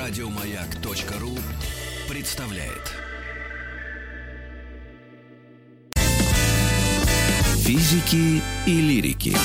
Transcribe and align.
Радиомаяк.ру 0.00 1.36
представляет. 2.08 2.94
Физики 7.58 8.42
и 8.66 8.80
лирики. 8.80 9.36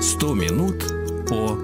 Сто 0.00 0.34
минут 0.34 0.84
по 1.28 1.58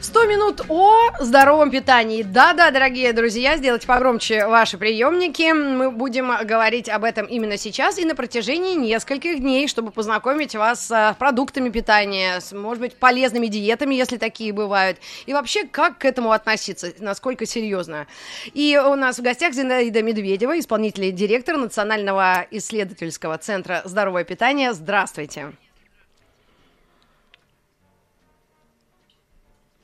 100 0.00 0.24
минут 0.24 0.62
о 0.66 0.99
здоровом 1.20 1.70
питании. 1.70 2.22
Да-да, 2.22 2.70
дорогие 2.70 3.12
друзья, 3.12 3.56
сделайте 3.56 3.86
погромче 3.86 4.46
ваши 4.46 4.78
приемники. 4.78 5.52
Мы 5.52 5.90
будем 5.90 6.32
говорить 6.44 6.88
об 6.88 7.04
этом 7.04 7.26
именно 7.26 7.56
сейчас 7.56 7.98
и 7.98 8.04
на 8.04 8.14
протяжении 8.14 8.74
нескольких 8.74 9.40
дней, 9.40 9.68
чтобы 9.68 9.90
познакомить 9.90 10.54
вас 10.54 10.86
с 10.86 11.16
продуктами 11.18 11.68
питания, 11.68 12.40
с, 12.40 12.52
может 12.52 12.80
быть, 12.80 12.96
полезными 12.96 13.46
диетами, 13.46 13.94
если 13.94 14.16
такие 14.16 14.52
бывают, 14.52 14.98
и 15.26 15.32
вообще, 15.32 15.66
как 15.66 15.98
к 15.98 16.04
этому 16.04 16.32
относиться, 16.32 16.92
насколько 16.98 17.46
серьезно. 17.46 18.06
И 18.54 18.80
у 18.82 18.94
нас 18.94 19.18
в 19.18 19.22
гостях 19.22 19.52
Зинаида 19.52 20.02
Медведева, 20.02 20.58
исполнительный 20.58 21.12
директор 21.12 21.56
Национального 21.56 22.46
исследовательского 22.50 23.36
центра 23.38 23.82
здоровое 23.84 24.24
питание. 24.24 24.72
Здравствуйте. 24.72 25.52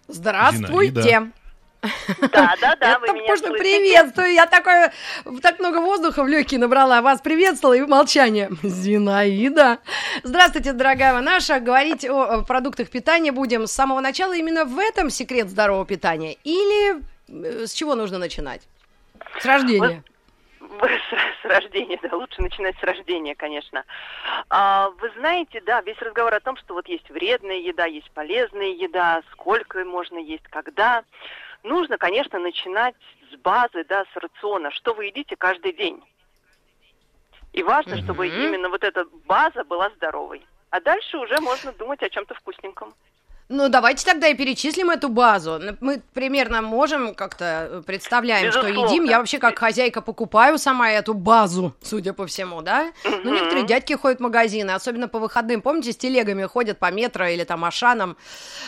Здравствуйте. 0.09 1.03
Зинаида. 1.03 1.33
Да, 2.33 2.55
да, 2.61 2.77
да, 2.77 2.99
вы 2.99 3.07
Это 3.07 3.15
меня 3.15 3.29
можно 3.29 3.51
приветствую. 3.53 4.33
Я 4.33 4.47
такое, 4.47 4.93
так 5.43 5.59
много 5.59 5.81
воздуха 5.81 6.23
в 6.23 6.29
легкие 6.29 6.59
набрала. 6.61 7.03
Вас 7.03 7.21
приветствовала 7.21 7.75
и 7.75 7.83
молчание. 7.83 8.51
Зинаида. 8.63 9.79
Здравствуйте, 10.23 10.73
дорогая 10.73 11.21
наша. 11.21 11.61
Говорить 11.61 12.05
о, 12.05 12.25
о 12.25 12.43
продуктах 12.43 12.91
питания 12.91 13.33
будем 13.33 13.67
с 13.67 13.73
самого 13.73 14.01
начала 14.01 14.35
именно 14.35 14.65
в 14.65 14.79
этом 14.79 15.11
секрет 15.11 15.49
здорового 15.49 15.87
питания. 15.87 16.37
Или 16.45 17.03
э, 17.29 17.67
с 17.67 17.73
чего 17.73 17.95
нужно 17.95 18.19
начинать? 18.19 18.63
С 19.41 19.45
рождения. 19.45 19.81
Вы 19.81 20.16
С, 20.81 21.43
с 21.43 21.45
рождения, 21.45 21.99
да, 22.03 22.17
лучше 22.17 22.43
начинать 22.43 22.77
с 22.79 22.83
рождения, 22.83 23.35
конечно. 23.35 23.85
А, 24.51 24.91
вы 24.91 25.11
знаете, 25.19 25.61
да, 25.63 25.81
весь 25.81 25.99
разговор 25.99 26.35
о 26.35 26.41
том, 26.41 26.57
что 26.57 26.75
вот 26.75 26.89
есть 26.89 27.09
вредная 27.11 27.57
еда, 27.57 27.87
есть 27.87 28.11
полезная 28.13 28.69
еда, 28.69 29.23
сколько 29.33 29.85
можно 29.85 30.19
есть, 30.19 30.47
когда. 30.49 31.05
Нужно, 31.63 31.99
конечно, 31.99 32.39
начинать 32.39 32.95
с 33.33 33.37
базы, 33.37 33.85
да, 33.85 34.05
с 34.13 34.17
рациона, 34.17 34.71
что 34.71 34.95
вы 34.95 35.07
едите 35.07 35.37
каждый 35.37 35.73
день. 35.73 36.03
И 37.53 37.63
важно, 37.63 37.97
чтобы 38.03 38.29
Мгм. 38.29 38.41
именно 38.41 38.69
вот 38.69 38.85
эта 38.85 39.07
база 39.25 39.65
была 39.65 39.91
здоровой. 39.97 40.47
А 40.71 40.81
дальше 40.81 41.17
уже 41.17 41.41
можно 41.41 41.73
думать 41.73 42.03
о 42.03 42.11
чем-то 42.11 42.35
вкусненьком. 42.35 42.95
Ну, 43.49 43.69
давайте 43.69 44.05
тогда 44.05 44.27
и 44.27 44.35
перечислим 44.35 44.91
эту 44.91 45.09
базу. 45.09 45.61
Мы 45.81 46.01
примерно 46.15 46.63
можем 46.63 47.15
как-то 47.15 47.69
э, 47.71 47.83
представляем, 47.87 48.51
что 48.51 48.63
Безусловно. 48.63 48.91
едим. 48.91 49.05
Я 49.05 49.19
вообще 49.19 49.39
как 49.39 49.57
хозяйка 49.57 50.01
покупаю 50.03 50.59
сама 50.59 50.91
эту 50.91 51.15
базу, 51.15 51.73
судя 51.81 52.13
по 52.13 52.27
всему, 52.27 52.61
да? 52.61 52.91
Ну, 53.05 53.11
Мгм. 53.19 53.35
некоторые 53.35 53.65
дядьки 53.67 53.93
ходят 53.93 54.19
в 54.19 54.23
магазины, 54.23 54.73
особенно 54.73 55.07
по 55.07 55.21
выходным. 55.21 55.63
Помните, 55.63 55.93
с 55.93 55.97
телегами 55.97 56.43
ходят 56.45 56.81
по 56.81 56.91
метро 56.91 57.25
или 57.27 57.45
там 57.45 57.65
Ашанам. 57.65 58.17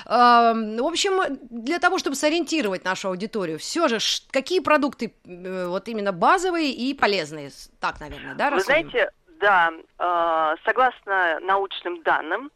Эм, 0.07 0.77
В 0.77 0.87
общем, 0.87 1.39
для 1.51 1.81
того, 1.81 1.98
чтобы 1.98 2.15
сориентировать 2.15 2.85
нашу 2.85 3.09
аудиторию, 3.09 3.59
все 3.59 3.89
же, 3.89 3.98
какие 4.31 4.61
продукты 4.61 5.13
э, 5.27 5.67
вот 5.67 5.89
именно 5.89 6.13
базовые 6.13 6.70
и 6.70 6.95
полезные? 6.95 7.51
Так, 7.81 7.98
наверное, 7.98 8.37
да, 8.37 8.51
Вы 8.51 8.57
рассудим? 8.59 8.91
знаете, 8.91 9.11
да, 9.41 9.70
э, 9.98 10.55
согласно 10.65 11.41
научным 11.41 12.01
данным, 12.05 12.53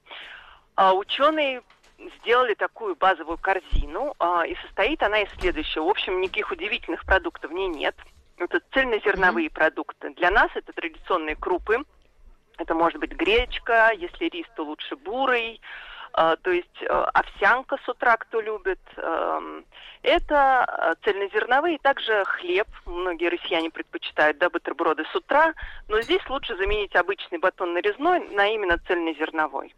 э, 0.76 0.90
ученые 0.92 1.62
сделали 2.18 2.54
такую 2.54 2.96
базовую 2.96 3.38
корзину, 3.38 4.14
э, 4.18 4.48
и 4.48 4.56
состоит 4.66 5.02
она 5.02 5.20
из 5.20 5.30
следующего. 5.40 5.84
В 5.84 5.90
общем, 5.90 6.20
никаких 6.20 6.50
удивительных 6.50 7.04
продуктов 7.04 7.50
в 7.50 7.54
ней 7.54 7.68
нет. 7.68 7.96
Это 8.36 8.60
цельнозерновые 8.72 9.50
продукты. 9.50 10.10
Для 10.14 10.30
нас 10.30 10.50
это 10.54 10.72
традиционные 10.72 11.36
крупы. 11.36 11.84
Это 12.58 12.74
может 12.74 12.98
быть 13.00 13.12
гречка, 13.12 13.92
если 13.96 14.26
рис, 14.26 14.46
то 14.56 14.64
лучше 14.64 14.96
бурый. 14.96 15.60
э, 16.16 16.36
то 16.42 16.50
есть 16.50 16.82
э, 16.82 16.86
овсянка 16.86 17.78
с 17.84 17.88
утра, 17.88 18.16
кто 18.16 18.40
любит. 18.40 18.80
это 20.02 20.96
цельнозерновые, 21.04 21.78
также 21.78 22.24
хлеб. 22.24 22.66
Многие 22.86 23.28
россияне 23.28 23.70
предпочитают 23.70 24.38
да, 24.38 24.50
бутерброды 24.50 25.04
с 25.12 25.14
утра. 25.14 25.54
Но 25.88 26.00
здесь 26.00 26.28
лучше 26.28 26.56
заменить 26.56 26.94
обычный 26.96 27.38
батон 27.38 27.72
нарезной 27.72 28.28
на 28.30 28.48
именно 28.48 28.78
цельнозерновой. 28.86 29.72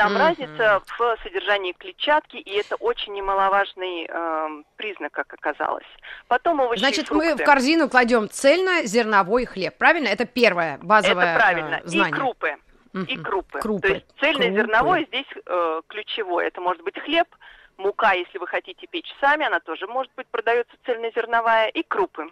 Там 0.00 0.12
Мгм. 0.14 0.22
разница 0.22 0.82
в 0.96 1.16
содержании 1.22 1.72
клетчатки, 1.72 2.36
и 2.38 2.52
это 2.58 2.76
очень 2.76 3.12
немаловажный 3.12 4.06
эм, 4.06 4.64
признак, 4.76 5.12
как 5.12 5.30
оказалось. 5.34 5.84
Потом 6.26 6.60
овощи 6.60 6.78
и 6.78 6.80
Значит, 6.80 7.10
мы 7.10 7.34
в 7.34 7.44
корзину 7.44 7.86
кладем 7.90 8.30
цельно-зерновой 8.30 9.44
хлеб, 9.44 9.76
правильно? 9.76 10.08
Это 10.08 10.24
первое 10.24 10.78
базовое 10.80 11.34
Это 11.34 11.38
правильно. 11.38 11.80
э, 11.84 11.86
знание. 11.86 12.12
И 12.12 12.18
крупы. 12.18 12.56
И 12.94 12.98
Мгм. 13.16 13.22
крупы. 13.24 13.58
Крупы. 13.60 13.88
То 13.88 13.94
есть 13.94 14.06
цельнозерновой 14.20 15.04
здесь 15.04 15.26
э, 15.44 15.80
ключевой. 15.88 16.46
Это 16.46 16.62
может 16.62 16.82
быть 16.82 16.98
хлеб, 16.98 17.28
мука, 17.76 18.12
если 18.14 18.38
вы 18.38 18.46
хотите 18.46 18.86
печь 18.86 19.12
сами, 19.20 19.44
она 19.44 19.60
тоже 19.60 19.86
может 19.86 20.12
быть 20.16 20.28
продается 20.28 20.72
цельнозерновая, 20.86 21.68
и 21.68 21.82
крупы. 21.82 22.30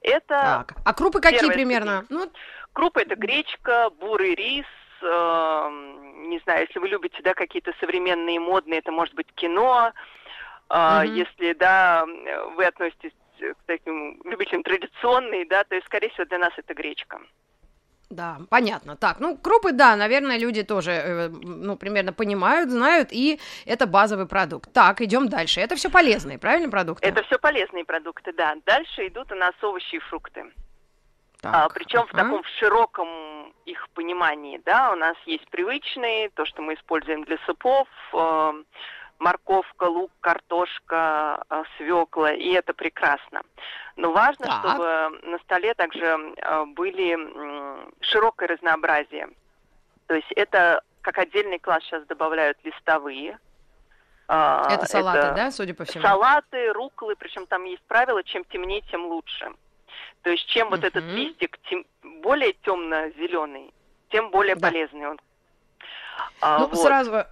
Это 0.00 0.26
Так, 0.28 0.72
а 0.86 0.94
крупы 0.94 1.20
какие 1.20 1.50
примерно? 1.52 2.06
Ну, 2.08 2.30
крупы 2.72 3.02
это 3.02 3.14
гречка, 3.14 3.90
бурый 3.90 4.34
рис, 4.34 4.64
эм, 5.04 6.28
не 6.30 6.38
знаю, 6.40 6.66
если 6.66 6.78
вы 6.78 6.88
любите, 6.88 7.20
да, 7.22 7.34
какие-то 7.34 7.72
современные 7.80 8.40
модные, 8.40 8.80
это 8.80 8.90
может 8.92 9.14
быть 9.14 9.28
кино. 9.34 9.92
А, 10.68 11.04
Мгм. 11.04 11.14
Если, 11.14 11.52
да, 11.52 12.04
вы 12.56 12.64
относитесь 12.64 13.12
к 13.38 13.56
таким 13.66 14.20
любителям 14.24 14.62
традиционные, 14.62 15.46
да, 15.46 15.64
то 15.64 15.74
есть, 15.74 15.86
скорее 15.86 16.08
всего, 16.10 16.24
для 16.26 16.38
нас 16.38 16.52
это 16.56 16.72
гречка. 16.74 17.20
да, 18.10 18.38
понятно. 18.48 18.96
Так, 18.96 19.18
ну, 19.20 19.36
крупы, 19.36 19.72
да, 19.72 19.96
наверное, 19.96 20.38
люди 20.38 20.62
тоже, 20.62 20.92
э, 20.92 21.28
ну, 21.28 21.76
примерно 21.76 22.12
понимают, 22.12 22.70
знают, 22.70 23.08
и 23.12 23.40
это 23.66 23.86
базовый 23.86 24.26
продукт. 24.26 24.72
Так, 24.72 25.00
идем 25.00 25.28
дальше. 25.28 25.60
Это 25.60 25.74
все 25.74 25.90
полезные, 25.90 26.38
правильно, 26.38 26.70
продукты? 26.70 27.06
Это 27.08 27.22
все 27.24 27.38
полезные 27.38 27.84
продукты, 27.84 28.32
да. 28.32 28.54
Дальше 28.66 29.08
идут 29.08 29.32
у 29.32 29.34
нас 29.34 29.54
овощи 29.62 29.96
и 29.96 29.98
фрукты. 29.98 30.44
Так, 31.44 31.54
А, 31.54 31.68
причем 31.68 32.06
в 32.06 32.10
таком 32.10 32.42
широком 32.58 33.52
их 33.66 33.88
понимании, 33.90 34.60
да, 34.64 34.92
у 34.92 34.96
нас 34.96 35.14
есть 35.26 35.46
привычные, 35.50 36.30
то, 36.30 36.46
что 36.46 36.62
мы 36.62 36.72
используем 36.74 37.24
для 37.24 37.36
супов, 37.44 37.86
э, 38.14 38.52
морковка, 39.18 39.84
лук, 39.84 40.10
картошка, 40.20 41.44
э, 41.50 41.62
свекла, 41.76 42.32
и 42.32 42.48
это 42.52 42.72
прекрасно. 42.72 43.42
Но 43.96 44.10
важно, 44.12 44.46
Так. 44.46 44.58
чтобы 44.60 45.20
на 45.22 45.38
столе 45.40 45.74
также 45.74 46.06
э, 46.06 46.64
были 46.66 47.12
м, 47.12 47.92
широкое 48.00 48.48
разнообразие. 48.48 49.28
То 50.06 50.14
есть 50.14 50.32
это 50.32 50.82
как 51.02 51.18
отдельный 51.18 51.58
класс 51.58 51.82
сейчас 51.84 52.06
добавляют 52.06 52.56
листовые. 52.64 53.38
А, 54.28 54.66
Это 54.72 54.86
салаты, 54.86 55.18
это- 55.18 55.32
да, 55.34 55.50
судя 55.50 55.74
по 55.74 55.84
всему? 55.84 56.02
Салаты, 56.02 56.72
руколы, 56.72 57.14
причем 57.16 57.46
там 57.46 57.64
есть 57.64 57.82
правило, 57.86 58.22
чем 58.24 58.44
темнее, 58.44 58.80
тем 58.90 59.04
лучше. 59.06 59.52
То 60.24 60.30
есть 60.30 60.46
чем 60.46 60.70
вот 60.70 60.82
этот 60.82 61.04
листик 61.04 61.58
тем- 61.68 61.84
более 62.22 62.54
темно-зеленый, 62.64 63.72
тем 64.10 64.30
более 64.30 64.56
Да. 64.56 64.68
полезный 64.68 65.06
он. 65.06 65.20
А, 66.40 66.60
Ну, 66.60 66.66
вот. 66.68 66.78
сразу 66.78 67.24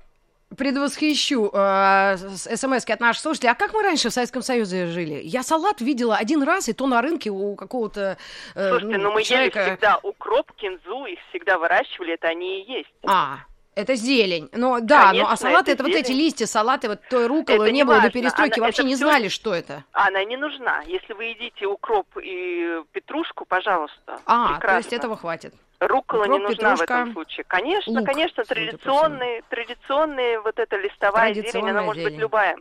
предвосхищу 0.58 1.50
э, 1.54 2.16
смс 2.36 2.84
от 2.86 3.00
наших 3.00 3.22
слушателей. 3.22 3.50
А 3.52 3.54
как 3.54 3.72
мы 3.72 3.82
раньше 3.82 4.10
в 4.10 4.12
Советском 4.12 4.42
Союзе 4.42 4.86
жили? 4.88 5.22
Я 5.24 5.42
салат 5.42 5.80
видела 5.80 6.16
один 6.16 6.42
раз, 6.42 6.68
и 6.68 6.74
то 6.74 6.86
на 6.86 7.00
рынке 7.00 7.30
у 7.30 7.54
какого-то 7.56 8.18
э, 8.54 8.68
Слушайте, 8.68 8.98
ну, 8.98 9.12
мы 9.12 9.22
человека... 9.22 9.60
ели 9.60 9.70
всегда 9.70 9.98
укроп, 10.02 10.52
кинзу, 10.52 11.06
их 11.06 11.18
всегда 11.30 11.56
выращивали, 11.58 12.12
это 12.14 12.28
они 12.28 12.60
и 12.62 12.70
есть. 12.70 12.90
А, 13.06 13.38
это 13.74 13.94
зелень. 13.94 14.48
Ну 14.52 14.78
да, 14.80 15.12
ну 15.12 15.22
а 15.22 15.24
Конечно, 15.24 15.36
салаты 15.36 15.72
это, 15.72 15.82
это 15.82 15.82
вот 15.84 15.92
эти 15.92 16.12
листья, 16.12 16.46
салаты, 16.46 16.88
вот 16.88 17.00
той 17.08 17.26
руколы 17.26 17.66
не 17.70 17.78
не 17.78 17.84
было 17.84 17.96
до 17.96 18.02
важно, 18.02 18.10
перестройки, 18.20 18.58
она- 18.58 18.66
вообще 18.66 18.84
не 18.84 18.94
всё- 18.96 19.06
знали, 19.08 19.28
что 19.28 19.54
это. 19.54 19.84
Она 19.92 20.24
не 20.24 20.36
нужна. 20.36 20.82
Если 20.86 21.12
вы 21.12 21.24
едите 21.26 21.66
укроп 21.66 22.06
и 22.22 22.80
петрушку, 22.92 23.44
пожалуйста. 23.44 24.18
А, 24.26 24.48
то 24.48 24.52
прекрасно. 24.54 24.76
есть 24.78 24.92
этого 24.92 25.16
хватит. 25.16 25.54
Рукола 25.80 26.24
не 26.24 26.30
укроп, 26.38 26.48
нужна 26.50 26.70
в 26.76 26.80
петрушка, 26.80 26.94
этом 26.94 27.12
случае. 27.14 27.44
Конечно, 27.48 27.92
лук, 28.00 28.06
конечно, 28.06 28.44
традиционные, 28.44 29.42
традиционные, 29.48 30.40
вот 30.40 30.58
эта 30.58 30.76
листовая 30.76 31.34
зелень, 31.34 31.70
она 31.70 31.82
может 31.82 32.02
зелень. 32.02 32.12
быть 32.14 32.20
любая. 32.20 32.56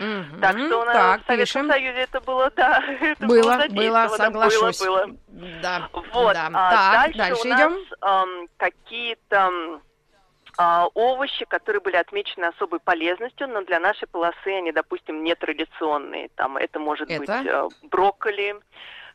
Мгм. 0.00 0.40
Так 0.40 0.58
что 0.58 0.80
у 0.80 0.84
нас 0.84 0.94
так, 0.94 1.22
в 1.22 1.26
Советском 1.26 1.62
пишем. 1.66 1.72
Союзе 1.72 1.98
это 2.00 2.20
было, 2.20 2.52
да, 2.54 2.82
это 3.00 3.26
Было, 3.26 3.56
было 3.68 3.68
было, 3.68 4.08
соглашусь. 4.16 4.80
Было, 4.80 5.06
было. 5.06 5.16
Да, 5.62 5.88
Вот, 6.12 6.32
да. 6.34 6.50
а 6.52 6.70
так, 6.70 6.92
дальше, 7.14 7.18
дальше 7.18 7.42
у 7.42 7.48
нас 7.50 7.60
идем. 7.60 7.78
ам, 8.00 8.48
какие-то 8.56 9.46
а, 9.48 9.80
овощи, 10.94 11.44
которые 11.44 11.80
были 11.80 11.96
отмечены 11.96 12.46
особой 12.46 12.80
полезностью, 12.80 13.46
но 13.48 13.62
для 13.62 13.78
нашей 13.78 14.08
полосы 14.08 14.48
они, 14.48 14.72
допустим, 14.72 15.22
нетрадиционные. 15.22 16.30
Там 16.34 16.56
это 16.56 16.80
может 16.80 17.08
Это? 17.10 17.20
быть 17.20 17.46
э, 17.46 17.68
брокколи, 17.88 18.56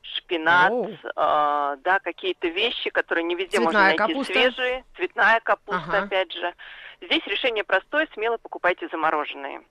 шпинат, 0.01 0.71
Оу. 0.71 0.87
э, 0.87 0.97
да, 1.15 1.99
какие-то 2.01 2.47
вещи, 2.47 2.89
которые 2.89 3.23
не 3.25 3.35
везде 3.35 3.57
Цветная 3.57 3.65
можно 3.65 3.83
найти 3.83 3.97
капуста. 3.97 4.33
свежие, 4.33 4.85
цветная 4.95 5.39
капуста, 5.41 5.83
Ага. 5.97 6.03
опять 6.03 6.31
же. 6.31 6.53
Здесь 7.01 7.25
решение 7.25 7.63
простое, 7.63 8.07
смело 8.13 8.37
покупайте 8.37 8.87
замороженные. 8.89 9.61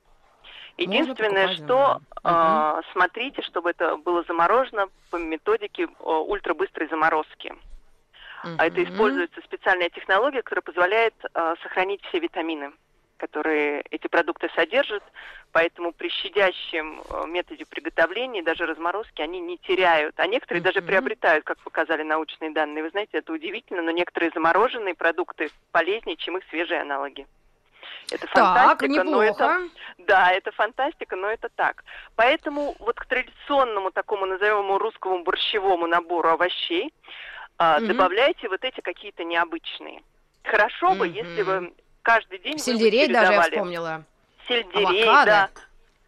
Единственное, 0.78 1.48
покупать 1.48 1.64
что 1.64 2.00
э, 2.24 2.80
смотрите, 2.92 3.42
чтобы 3.42 3.70
это 3.70 3.96
было 3.96 4.24
заморожено 4.24 4.88
по 5.10 5.16
методике 5.16 5.84
э, 5.84 5.86
ультрабыстрой 6.04 6.88
заморозки. 6.88 7.54
А 8.58 8.66
это 8.66 8.82
используется 8.84 9.40
специальная 9.42 9.90
технология, 9.90 10.42
которая 10.42 10.62
позволяет 10.62 11.14
э, 11.34 11.54
сохранить 11.62 12.02
все 12.06 12.18
витамины, 12.18 12.72
которые 13.16 13.82
эти 13.90 14.08
продукты 14.08 14.50
содержат. 14.54 15.02
Поэтому 15.52 15.92
при 15.92 16.08
щадящем 16.08 17.02
э, 17.02 17.26
методе 17.28 17.64
приготовления, 17.66 18.42
даже 18.42 18.66
разморозки, 18.66 19.22
они 19.22 19.40
не 19.40 19.58
теряют. 19.58 20.18
А 20.18 20.26
некоторые 20.26 20.62
даже 20.62 20.80
Мгм. 20.80 20.86
приобретают, 20.88 21.44
как 21.44 21.58
показали 21.58 22.02
научные 22.02 22.50
данные. 22.50 22.84
Вы 22.84 22.90
знаете, 22.90 23.18
это 23.18 23.32
удивительно, 23.32 23.82
но 23.82 23.90
некоторые 23.90 24.30
замороженные 24.34 24.94
продукты 24.94 25.50
полезнее, 25.70 26.16
чем 26.16 26.38
их 26.38 26.44
свежие 26.50 26.80
аналоги. 26.80 27.26
Это 28.10 28.26
Так, 28.26 28.80
фантастика, 28.80 29.04
но 29.04 29.22
это 29.22 29.58
да, 29.98 30.32
это 30.32 30.52
фантастика, 30.52 31.16
но 31.16 31.28
это 31.28 31.48
так. 31.54 31.84
Поэтому 32.16 32.74
вот 32.78 32.96
к 32.96 33.06
традиционному 33.06 33.90
такому, 33.90 34.26
назовем 34.26 34.64
его 34.64 34.78
русскому 34.78 35.22
борщевому 35.22 35.86
набору 35.86 36.28
овощей 36.30 36.92
а, 37.58 37.78
Мгм. 37.78 37.88
добавляйте 37.88 38.48
вот 38.48 38.64
эти 38.64 38.80
какие-то 38.80 39.24
необычные. 39.24 40.00
Хорошо 40.44 40.90
бы, 40.94 41.06
Мгм. 41.06 41.14
если 41.14 41.42
вы 41.42 41.72
каждый 42.02 42.38
день 42.40 42.54
бы 42.54 42.58
Сельдерей 42.58 43.08
даже 43.12 43.32
я 43.32 43.42
вспомнила. 43.42 44.04
Сельдерей, 44.48 45.04
Авокадо. 45.04 45.26
да. 45.26 45.48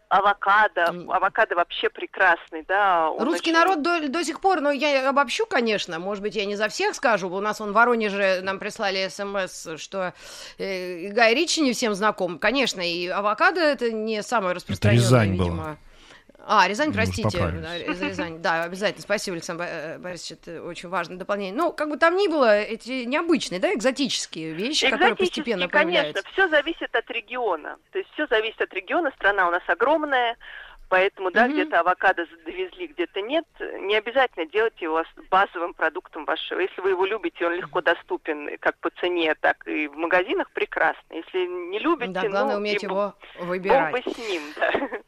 Авокадо. 0.07 0.85
Авокадо 1.09 1.55
вообще 1.55 1.89
прекрасный, 1.89 2.63
да. 2.67 3.09
Русский 3.17 3.49
очень- 3.51 3.53
народ 3.53 3.81
до, 3.81 4.07
до 4.07 4.23
сих 4.23 4.39
пор, 4.39 4.61
ну, 4.61 4.69
я 4.71 5.09
обобщу, 5.09 5.45
конечно, 5.45 5.97
может 5.99 6.21
быть, 6.21 6.35
я 6.35 6.45
не 6.45 6.55
за 6.55 6.67
всех 6.69 6.95
скажу, 6.95 7.27
у 7.29 7.39
нас 7.41 7.59
он 7.59 7.71
в 7.71 7.73
Воронеже 7.73 8.41
нам 8.41 8.59
прислали 8.59 9.07
смс, 9.09 9.67
что 9.77 10.13
э, 10.59 11.07
Гай 11.09 11.33
Ричи 11.33 11.61
не 11.61 11.73
всем 11.73 11.95
знаком, 11.95 12.37
конечно, 12.37 12.81
и 12.81 13.07
авокадо 13.07 13.59
это 13.61 13.91
не 13.91 14.21
самое 14.21 14.53
распространенное, 14.55 15.03
Рязань 15.03 15.37
была. 15.37 15.77
А, 16.47 16.67
Рязань, 16.67 16.93
простите, 16.93 17.39
да, 17.39 17.77
из 17.77 18.01
Рязани. 18.01 18.37
Да, 18.37 18.63
обязательно, 18.63 19.01
спасибо, 19.01 19.35
Александр 19.35 19.65
э, 19.67 19.97
Борисович, 19.97 20.39
это 20.41 20.63
очень 20.63 20.89
важное 20.89 21.17
дополнение. 21.17 21.55
Ну, 21.55 21.73
как 21.73 21.89
бы 21.89 21.97
там 21.97 22.15
ни 22.15 22.27
было, 22.27 22.59
эти 22.59 23.05
необычные, 23.05 23.59
да, 23.59 23.73
экзотические 23.73 24.53
вещи, 24.53 24.85
которые 24.85 25.13
Экзотически, 25.13 25.39
постепенно 25.39 25.67
конечно, 25.67 26.01
появляются. 26.03 26.31
все 26.33 26.47
зависит 26.49 26.95
от 26.95 27.09
региона. 27.09 27.77
То 27.91 27.97
есть 27.97 28.11
все 28.13 28.27
зависит 28.27 28.61
от 28.61 28.71
региона. 28.73 29.11
Страна 29.15 29.47
у 29.47 29.51
нас 29.51 29.63
огромная, 29.67 30.37
поэтому, 30.89 31.31
да, 31.31 31.45
Мгм. 31.45 31.53
где-то 31.53 31.79
авокадо 31.79 32.25
довезли, 32.45 32.87
где-то 32.87 33.21
нет. 33.21 33.45
Не 33.81 33.95
обязательно 33.95 34.45
делать 34.45 34.79
его 34.81 35.03
базовым 35.29 35.73
продуктом 35.73 36.25
вашего. 36.25 36.59
Если 36.59 36.81
вы 36.81 36.91
его 36.91 37.05
любите, 37.05 37.45
он 37.45 37.53
легко 37.53 37.81
доступен 37.81 38.57
как 38.59 38.77
по 38.79 38.89
цене, 39.01 39.35
так 39.35 39.67
и 39.67 39.87
в 39.87 39.95
магазинах, 39.95 40.49
прекрасно. 40.51 41.01
Если 41.11 41.45
не 41.69 41.79
любите, 41.79 42.11
Да, 42.11 42.27
главное 42.29 42.55
ну, 42.55 42.59
уметь 42.61 42.83
и 42.83 42.85
его 42.85 43.13
выбирать. 43.39 43.91
бы 43.93 44.11
с 44.11 44.17
ним, 44.17 44.41
да. 44.59 44.71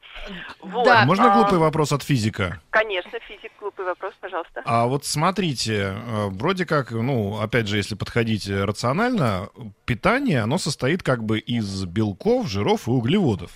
Вот, 0.62 0.86
Да, 0.86 1.06
Можно 1.06 1.32
а, 1.32 1.36
глупый 1.36 1.60
вопрос 1.60 1.92
от 1.92 2.04
физика? 2.04 2.60
Конечно, 2.72 3.20
физик, 3.20 3.52
глупый 3.60 3.86
вопрос, 3.86 4.14
пожалуйста. 4.20 4.62
А 4.66 4.88
вот 4.88 5.06
смотрите, 5.06 5.94
э, 5.96 6.28
вроде 6.32 6.66
как, 6.66 6.92
ну, 6.92 7.40
опять 7.40 7.68
же, 7.68 7.78
если 7.78 7.96
подходить 7.96 8.50
э, 8.50 8.66
рационально, 8.66 9.50
питание, 9.86 10.42
оно 10.42 10.58
состоит 10.58 11.04
как 11.04 11.24
бы 11.24 11.40
из 11.40 11.86
белков, 11.86 12.48
жиров 12.48 12.88
и 12.88 12.92
углеводов. 12.92 13.52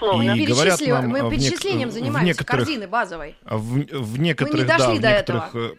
Безусловно. 0.00 0.32
И 0.32 0.46
говорят 0.46 0.80
нам, 0.80 1.08
мы 1.08 1.22
в 1.22 1.26
нек- 1.26 1.30
перечислением 1.30 1.88
в 1.88 1.92
занимаемся, 1.92 2.24
некоторых- 2.24 2.66
корзины 2.66 2.88
базовой. 2.88 3.36
В, 3.44 3.84
в 4.02 4.18
некоторых, 4.20 4.66
да, 4.66 4.78
дошли 4.78 4.98
в 4.98 5.00
до 5.02 5.08
некоторых... 5.10 5.54
э, 5.54 5.70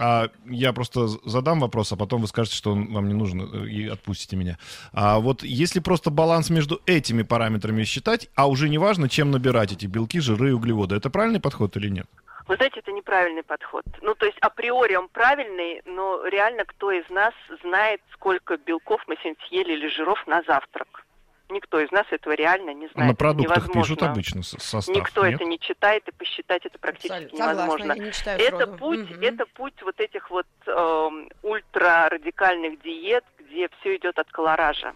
А 0.00 0.28
я 0.46 0.72
просто 0.72 1.08
задам 1.24 1.60
вопрос, 1.60 1.92
а 1.92 1.96
потом 1.96 2.20
вы 2.22 2.28
скажете, 2.28 2.56
что 2.56 2.70
он 2.72 2.92
вам 2.92 3.08
не 3.08 3.14
нужен, 3.14 3.40
э, 3.42 3.68
и 3.68 3.88
отпустите 3.88 4.36
меня. 4.36 4.56
А 4.92 5.18
вот 5.18 5.42
если 5.42 5.80
просто 5.80 6.10
баланс 6.10 6.50
между 6.50 6.80
этими 6.86 7.22
параметрами 7.24 7.84
считать, 7.84 8.28
а 8.36 8.48
уже 8.48 8.68
не 8.68 8.78
важно, 8.78 9.08
чем 9.08 9.30
набирать 9.32 9.72
эти 9.72 9.86
белки, 9.86 10.20
жиры 10.20 10.50
и 10.50 10.52
углеводы, 10.52 10.94
это 10.96 11.10
правильный 11.10 11.40
подход 11.40 11.76
или 11.76 11.88
нет? 11.90 12.06
Вы 12.46 12.56
знаете, 12.56 12.78
это 12.80 12.92
неправильный 12.92 13.42
подход. 13.42 13.84
Ну, 14.00 14.14
то 14.14 14.24
есть 14.24 14.38
априори 14.40 14.94
он 14.96 15.08
правильный, 15.08 15.82
но 15.84 16.24
реально 16.26 16.64
кто 16.64 16.90
из 16.92 17.04
нас 17.10 17.34
знает, 17.62 18.00
сколько 18.14 18.56
белков 18.56 19.02
мы 19.08 19.16
сегодня 19.22 19.36
съели 19.48 19.72
или 19.74 19.88
жиров 19.88 20.24
на 20.26 20.42
завтрак? 20.46 21.04
Никто 21.50 21.80
из 21.80 21.90
нас 21.90 22.06
этого 22.10 22.34
реально 22.34 22.74
не 22.74 22.88
знает. 22.88 23.10
На 23.10 23.14
продуктах 23.16 23.56
невозможно. 23.56 23.82
пишут 23.82 24.02
обычно 24.02 24.42
состав, 24.42 24.94
Никто 24.94 25.24
нет? 25.24 25.36
это 25.36 25.44
не 25.44 25.58
читает, 25.58 26.06
и 26.06 26.12
посчитать 26.12 26.66
это 26.66 26.78
практически 26.78 27.12
Абсолютно. 27.12 27.38
Согласна, 27.38 27.62
невозможно. 27.62 27.92
я 27.94 28.04
не 28.04 28.12
читаю 28.12 28.40
Это 28.40 28.66
путь, 28.66 29.10
Мгм. 29.10 29.20
это 29.22 29.46
путь 29.46 29.82
вот 29.82 30.00
этих 30.00 30.30
вот 30.30 30.46
эм, 30.66 31.30
ультрарадикальных 31.42 32.80
диет, 32.82 33.24
где 33.38 33.68
все 33.80 33.96
идет 33.96 34.18
от 34.18 34.30
колоража. 34.30 34.92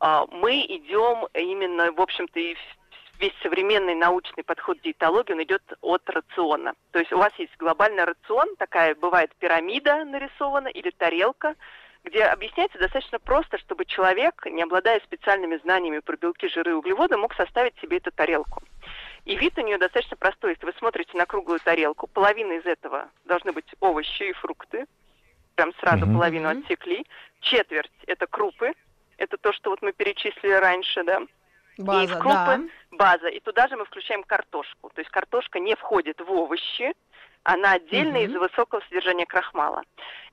А, 0.00 0.26
мы 0.30 0.60
идем 0.68 1.28
именно, 1.34 1.92
в 1.92 2.00
общем-то, 2.00 2.38
и 2.40 2.56
весь 3.20 3.32
современный 3.42 3.94
научный 3.94 4.42
подход 4.42 4.80
диетологии, 4.82 5.32
он 5.32 5.42
идет 5.44 5.62
от 5.80 6.02
рациона. 6.10 6.74
То 6.90 6.98
есть 6.98 7.12
у 7.12 7.18
вас 7.18 7.32
есть 7.38 7.56
глобальный 7.58 8.02
рацион, 8.04 8.56
такая 8.56 8.96
бывает 8.96 9.30
пирамида 9.38 10.04
нарисована 10.04 10.66
или 10.66 10.90
тарелка, 10.90 11.54
где 12.04 12.24
объясняется 12.24 12.78
достаточно 12.78 13.18
просто, 13.18 13.58
чтобы 13.58 13.86
человек, 13.86 14.44
не 14.46 14.62
обладая 14.62 15.00
специальными 15.00 15.56
знаниями 15.56 16.00
про 16.00 16.16
белки, 16.16 16.48
жиры 16.48 16.72
и 16.72 16.74
углеводы, 16.74 17.16
мог 17.16 17.34
составить 17.34 17.76
себе 17.80 17.96
эту 17.96 18.12
тарелку. 18.12 18.62
И 19.24 19.36
вид 19.36 19.56
у 19.56 19.62
нее 19.62 19.78
достаточно 19.78 20.16
простой. 20.16 20.50
Если 20.52 20.66
вы 20.66 20.74
смотрите 20.78 21.16
на 21.16 21.24
круглую 21.24 21.60
тарелку, 21.60 22.06
половина 22.06 22.52
из 22.52 22.66
этого 22.66 23.08
должны 23.24 23.52
быть 23.52 23.64
овощи 23.80 24.24
и 24.24 24.32
фрукты. 24.34 24.84
Прям 25.54 25.72
сразу 25.80 26.04
Мгм. 26.04 26.14
половину 26.14 26.48
отсекли. 26.50 27.06
Четверть– 27.40 27.90
это 28.06 28.26
крупы. 28.26 28.72
Это 29.16 29.38
то, 29.38 29.52
что 29.52 29.70
вот 29.70 29.80
мы 29.80 29.92
перечислили 29.92 30.52
раньше, 30.52 31.04
да. 31.04 31.22
База, 31.78 32.02
и 32.02 32.20
крупы, 32.20 32.26
да. 32.34 32.60
база. 32.92 33.28
И 33.28 33.40
туда 33.40 33.68
же 33.68 33.76
мы 33.76 33.84
включаем 33.84 34.22
картошку. 34.22 34.90
То 34.94 35.00
есть 35.00 35.10
картошка 35.10 35.58
не 35.58 35.74
входит 35.74 36.20
в 36.20 36.30
овощи, 36.30 36.92
она 37.42 37.72
отдельно 37.72 38.18
Мгм. 38.18 38.26
из-за 38.26 38.38
высокого 38.38 38.80
содержания 38.88 39.26
крахмала. 39.26 39.82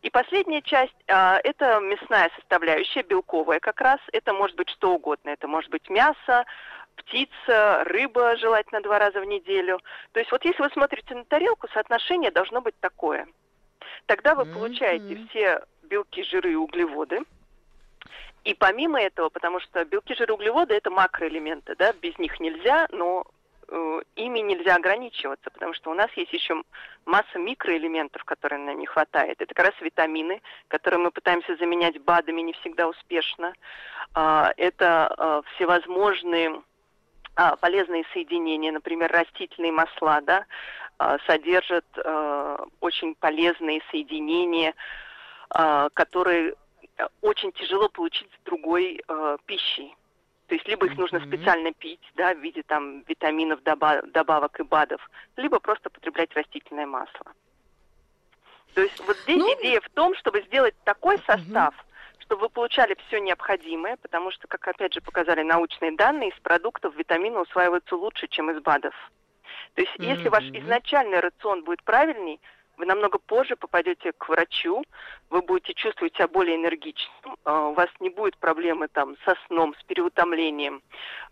И 0.02 0.10
последняя 0.10 0.62
часть 0.62 0.96
а, 1.08 1.40
это 1.44 1.80
мясная 1.80 2.32
составляющая, 2.38 3.04
белковая 3.04 3.60
как 3.60 3.82
раз. 3.82 4.00
Это 4.14 4.34
может 4.34 4.56
быть 4.56 4.70
что 4.70 4.94
угодно. 4.94 5.30
Это 5.30 5.48
может 5.48 5.70
быть 5.72 5.90
мясо, 5.90 6.46
птица, 6.96 7.84
рыба, 7.86 8.38
желательно 8.38 8.82
два 8.82 8.98
раза 9.00 9.20
в 9.20 9.26
неделю. 9.26 9.80
То 10.14 10.20
есть 10.20 10.32
вот 10.32 10.46
если 10.46 10.62
вы 10.62 10.70
смотрите 10.70 11.16
на 11.16 11.26
тарелку, 11.26 11.68
соотношение 11.74 12.32
должно 12.32 12.62
быть 12.62 12.80
такое. 12.80 13.28
Тогда 14.06 14.34
вы 14.36 14.46
получаете 14.46 15.28
все 15.30 15.64
белки, 15.84 16.24
жиры 16.24 16.54
и 16.54 16.56
углеводы. 16.56 17.22
И 18.44 18.54
помимо 18.54 19.00
этого, 19.00 19.30
потому 19.30 19.60
что 19.60 19.86
белки, 19.86 20.16
жиры, 20.16 20.34
углеводы 20.34 20.74
это 20.74 20.90
макроэлементы, 20.90 21.76
да, 21.76 21.94
без 21.94 22.18
них 22.18 22.40
нельзя, 22.40 22.88
но 22.92 23.24
э, 23.68 24.02
ими 24.16 24.40
нельзя 24.40 24.76
ограничиваться, 24.76 25.52
потому 25.52 25.74
что 25.74 25.92
у 25.92 25.94
нас 25.94 26.10
есть 26.16 26.34
еще 26.34 26.64
масса 27.06 27.38
микроэлементов, 27.38 28.24
которые 28.24 28.60
нам 28.60 28.80
не 28.80 28.88
хватает. 28.88 29.42
Это 29.42 29.54
как 29.54 29.68
раз 29.68 29.82
витамины, 29.82 30.42
которые 30.70 31.00
мы 31.00 31.12
пытаемся 31.12 31.56
заменять 31.58 32.00
БАДами 32.00 32.42
не 32.42 32.54
всегда 32.54 32.88
успешно. 32.88 33.54
А, 34.16 34.52
это 34.58 35.08
а, 35.08 35.42
всевозможные 35.56 36.62
а, 37.36 37.56
полезные 37.56 38.04
соединения, 38.14 38.72
например, 38.72 39.12
растительные 39.12 39.72
масла, 39.72 40.22
да, 40.22 40.46
а, 40.98 41.18
содержат 41.26 41.86
а, 41.98 42.66
очень 42.80 43.16
полезные 43.16 43.82
соединения, 43.90 44.74
а, 45.50 45.90
которые 45.94 46.52
э, 46.52 46.56
очень 47.22 47.52
тяжело 47.54 47.90
получить 47.90 48.30
с 48.40 48.46
другой 48.46 49.02
э, 49.08 49.38
пищей. 49.46 49.96
То 50.48 50.56
есть 50.56 50.68
либо 50.68 50.86
их 50.86 50.98
нужно 50.98 51.20
Мгм. 51.20 51.28
специально 51.28 51.72
пить, 51.72 52.02
да, 52.16 52.34
в 52.34 52.40
виде 52.40 52.62
там 52.64 53.04
витаминов, 53.08 53.62
доба- 53.62 54.06
добавок 54.12 54.60
и 54.60 54.64
БАДов, 54.64 55.10
либо 55.38 55.60
просто 55.60 55.90
потреблять 55.90 56.34
растительное 56.36 56.86
масло. 56.86 57.32
То 58.74 58.82
есть 58.82 59.00
вот 59.00 59.18
здесь 59.20 59.38
Ну, 59.40 59.54
идея 59.60 59.80
в 59.82 59.90
том, 59.90 60.14
чтобы 60.16 60.42
сделать 60.42 60.76
такой 60.84 61.20
состав, 61.20 61.74
чтобы 62.20 62.42
вы 62.42 62.50
получали 62.50 62.96
все 63.08 63.20
необходимое, 63.20 63.98
потому 63.98 64.32
что, 64.32 64.48
как 64.48 64.68
опять 64.68 64.94
же 64.94 65.02
показали 65.02 65.42
научные 65.42 65.92
данные, 65.94 66.30
из 66.30 66.40
продуктов 66.40 66.96
витамины 66.96 67.40
усваиваются 67.40 67.96
лучше, 67.96 68.28
чем 68.28 68.52
из 68.52 68.62
БАДов. 68.62 68.94
То 69.76 69.82
есть 69.82 69.94
если 70.00 70.30
ваш 70.30 70.44
изначальный 70.52 71.20
рацион 71.20 71.64
будет 71.64 71.84
правильней, 71.84 72.40
вы 72.82 72.88
намного 72.88 73.20
позже 73.20 73.56
попадете 73.56 74.12
к 74.12 74.28
врачу, 74.28 74.84
вы 75.30 75.44
будете 75.44 75.76
чувствовать 75.76 76.16
себя 76.16 76.28
более 76.28 76.56
энергичным, 76.56 77.38
а, 77.44 77.68
у 77.68 77.74
вас 77.74 77.90
не 78.00 78.10
будет 78.10 78.36
проблемы 78.38 78.88
там 78.88 79.16
со 79.24 79.36
сном, 79.46 79.76
с 79.80 79.84
переутомлением, 79.84 80.82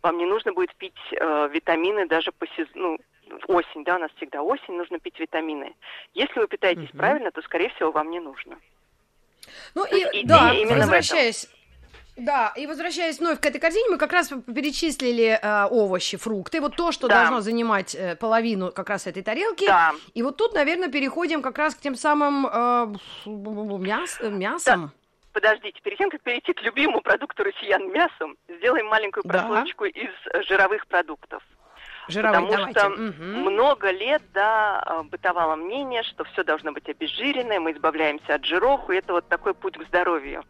вам 0.04 0.20
не 0.20 0.28
нужно 0.28 0.54
будет 0.54 0.76
пить 0.76 0.94
э, 1.12 1.50
витамины 1.52 2.08
даже 2.08 2.32
по 2.32 2.46
сезону, 2.50 3.00
ну, 3.26 3.40
осень, 3.48 3.84
да, 3.84 3.96
у 3.96 4.00
нас 4.00 4.12
всегда 4.18 4.44
осень, 4.44 4.76
нужно 4.78 5.00
пить 5.00 5.20
витамины. 5.20 5.76
Если 6.14 6.40
вы 6.40 6.48
питаетесь 6.48 6.94
Мгм. 6.94 6.98
правильно, 7.00 7.32
то, 7.32 7.42
скорее 7.42 7.70
всего, 7.70 7.92
вам 7.92 8.12
не 8.12 8.20
нужно. 8.20 8.60
Ну 9.74 9.86
и 9.86 10.04
идея 10.22 10.26
да, 10.26 10.54
этом. 10.54 10.78
возвращаясь 10.78 11.48
Да, 12.20 12.54
и 12.56 12.68
возвращаясь 12.68 13.20
вновь 13.20 13.40
к 13.40 13.46
этой 13.46 13.60
корзине, 13.60 13.90
мы 13.90 13.98
как 13.98 14.12
раз 14.14 14.30
перечислили 14.30 15.40
э, 15.42 15.66
овощи, 15.70 16.18
фрукты, 16.18 16.62
вот 16.62 16.76
то, 16.76 16.92
что 16.92 17.08
Да. 17.08 17.16
должно 17.20 17.42
занимать 17.42 17.96
э, 17.96 18.16
половину 18.16 18.72
как 18.72 18.90
раз 18.90 19.08
этой 19.08 19.24
тарелки. 19.24 19.66
Да. 19.66 19.94
И 20.14 20.22
вот 20.24 20.38
тут, 20.38 20.54
наверное, 20.54 20.90
переходим 20.90 21.42
как 21.42 21.58
раз 21.58 21.76
к 21.76 21.80
тем 21.80 21.96
самым 21.96 22.46
э, 22.46 22.96
мяс, 23.26 24.20
мясом. 24.22 24.92
Подождите, 25.34 25.80
перед 25.82 25.98
тем, 25.98 26.10
как 26.10 26.22
перейти 26.22 26.54
к 26.54 26.62
любимому 26.62 27.02
продукту 27.02 27.44
россиян 27.44 27.90
мясу, 27.92 28.36
сделаем 28.50 28.88
маленькую 28.88 29.24
Да. 29.26 29.30
прослойку 29.40 29.86
из 29.86 30.10
э, 30.34 30.42
жировых 30.44 30.88
продуктов. 30.88 31.44
Жировые, 32.08 32.42
Потому 32.42 32.52
давайте. 32.58 32.80
что 32.80 32.90
Мгм. 32.90 33.42
много 33.52 33.92
лет, 33.92 34.24
да, 34.34 34.84
э, 34.86 35.04
бытовало 35.04 35.56
мнение, 35.56 36.02
что 36.04 36.24
все 36.26 36.44
должно 36.44 36.72
быть 36.72 36.90
обезжиренное, 36.90 37.60
мы 37.60 37.72
избавляемся 37.74 38.34
от 38.36 38.44
жиров, 38.46 38.90
и 38.90 38.96
это 38.96 39.14
вот 39.14 39.28
такой 39.30 39.54
путь 39.54 39.78
к 39.78 39.84
здоровью. 39.88 40.44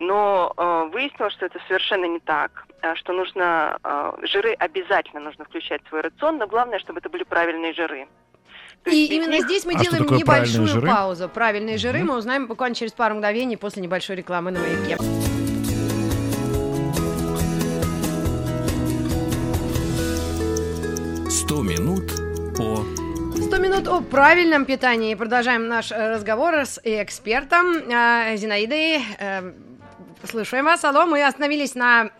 Но 0.00 0.52
э, 0.56 0.90
выяснилось, 0.92 1.32
что 1.32 1.46
это 1.46 1.58
совершенно 1.66 2.04
не 2.06 2.20
так, 2.20 2.66
а 2.82 2.94
что 2.96 3.12
нужно 3.12 3.78
э, 3.82 4.12
жиры 4.22 4.52
обязательно 4.54 5.20
нужно 5.20 5.44
включать 5.44 5.82
в 5.84 5.88
свой 5.88 6.02
рацион, 6.02 6.38
но 6.38 6.46
главное, 6.46 6.78
чтобы 6.78 7.00
это 7.00 7.08
были 7.08 7.24
правильные 7.24 7.72
жиры. 7.72 8.06
То 8.84 8.90
И 8.90 9.06
именно 9.06 9.32
них- 9.32 9.44
здесь 9.44 9.66
мы 9.66 9.72
А 9.74 9.78
делаем 9.82 10.04
правильные 10.06 10.20
небольшую 10.20 10.66
жиры? 10.68 10.86
паузу. 10.88 11.28
Правильные 11.28 11.78
жиры 11.78 12.04
мы 12.04 12.16
узнаем 12.16 12.46
буквально 12.46 12.76
через 12.76 12.92
пару 12.92 13.16
мгновений 13.16 13.56
после 13.56 13.82
небольшой 13.82 14.14
рекламы 14.16 14.52
на 14.52 14.60
маяке. 14.60 14.96
«100 21.28 21.62
минут 21.62 22.12
по...» 22.56 22.84
100 23.36 23.56
минут 23.58 23.88
о 23.88 24.00
правильном 24.02 24.64
питании. 24.64 25.14
Продолжаем 25.14 25.68
наш 25.68 25.90
э, 25.92 26.10
разговор 26.14 26.54
с 26.54 26.80
экспертом 26.84 27.66
э, 27.90 28.36
Зинаидой. 28.36 28.98
Э, 30.22 30.26
Слушаем 30.26 30.64
вас. 30.64 30.84
Алло, 30.84 31.06
мы 31.06 31.24
остановились 31.24 31.74
на 31.74 32.10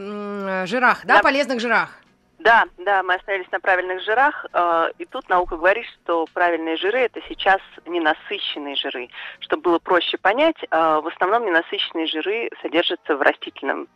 жирах, 0.66 1.04
да, 1.04 1.16
Да. 1.16 1.22
полезных 1.22 1.60
жирах. 1.60 1.90
Да, 2.38 2.66
да, 2.78 3.02
мы 3.02 3.14
остановились 3.14 3.50
на 3.50 3.58
правильных 3.58 4.00
жирах, 4.04 4.46
э, 4.52 4.90
и 4.98 5.04
тут 5.06 5.28
наука 5.28 5.56
говорит, 5.56 5.84
что 5.86 6.24
правильные 6.32 6.76
жиры 6.76 7.00
это 7.00 7.20
сейчас 7.28 7.60
ненасыщенные 7.84 8.76
жиры. 8.76 9.08
Чтобы 9.40 9.62
было 9.62 9.78
проще 9.80 10.18
понять, 10.18 10.56
э, 10.62 10.66
в 10.70 11.06
основном 11.08 11.44
ненасыщенные 11.46 12.06
жиры 12.06 12.48
содержатся 12.62 13.16
в 13.16 13.22
растительном 13.22 13.88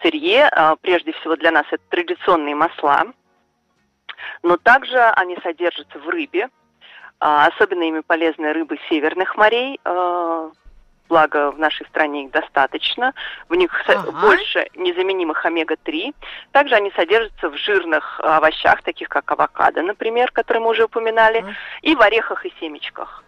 сырье. 0.00 0.48
Э, 0.50 0.76
прежде 0.80 1.12
всего 1.12 1.36
для 1.36 1.50
нас 1.50 1.66
это 1.70 1.82
традиционные 1.90 2.54
масла, 2.54 3.04
но 4.42 4.56
также 4.56 4.98
они 4.98 5.36
содержатся 5.42 5.98
в 5.98 6.08
рыбе, 6.08 6.48
а, 7.20 7.46
особенно 7.48 7.82
ими 7.82 8.00
полезны 8.00 8.50
рыбы 8.54 8.78
северных 8.88 9.36
морей. 9.36 9.78
э, 9.84 10.50
Благо 11.08 11.50
в 11.50 11.58
нашей 11.58 11.86
стране 11.86 12.24
их 12.24 12.30
достаточно. 12.30 13.12
В 13.48 13.54
них 13.54 13.70
Ага. 13.88 14.10
больше 14.12 14.66
незаменимых 14.74 15.44
омега-3. 15.44 16.14
Также 16.52 16.74
они 16.74 16.90
содержатся 16.96 17.50
в 17.50 17.56
жирных 17.56 18.20
овощах, 18.20 18.82
таких 18.82 19.08
как 19.08 19.30
авокадо, 19.30 19.82
например, 19.82 20.30
которые 20.32 20.62
мы 20.62 20.70
уже 20.70 20.84
упоминали, 20.84 21.40
Мгм. 21.40 21.54
и 21.82 21.94
в 21.94 22.00
орехах 22.00 22.46
и 22.46 22.52
семечках. 22.58 23.22